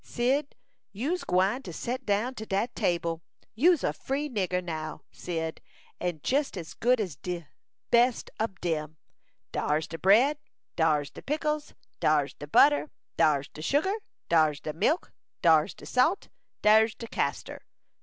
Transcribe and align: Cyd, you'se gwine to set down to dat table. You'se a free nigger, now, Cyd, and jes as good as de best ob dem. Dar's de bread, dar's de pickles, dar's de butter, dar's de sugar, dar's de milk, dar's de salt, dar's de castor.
Cyd, 0.03 0.55
you'se 0.93 1.23
gwine 1.23 1.61
to 1.61 1.71
set 1.71 2.07
down 2.07 2.33
to 2.33 2.47
dat 2.47 2.75
table. 2.75 3.21
You'se 3.53 3.83
a 3.83 3.93
free 3.93 4.27
nigger, 4.29 4.63
now, 4.63 5.03
Cyd, 5.11 5.61
and 5.99 6.21
jes 6.27 6.57
as 6.57 6.73
good 6.73 6.99
as 6.99 7.17
de 7.17 7.45
best 7.91 8.31
ob 8.39 8.59
dem. 8.61 8.97
Dar's 9.51 9.87
de 9.87 9.99
bread, 9.99 10.39
dar's 10.75 11.11
de 11.11 11.21
pickles, 11.21 11.75
dar's 11.99 12.33
de 12.33 12.47
butter, 12.47 12.89
dar's 13.15 13.47
de 13.49 13.61
sugar, 13.61 13.93
dar's 14.27 14.59
de 14.59 14.73
milk, 14.73 15.11
dar's 15.43 15.75
de 15.75 15.85
salt, 15.85 16.29
dar's 16.63 16.95
de 16.95 17.05
castor. 17.07 17.61